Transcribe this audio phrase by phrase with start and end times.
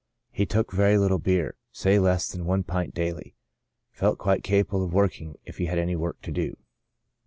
[0.31, 3.35] He took very little beer, say less than one pint daily;
[3.91, 6.57] felt quite capable of working if he had any work to do.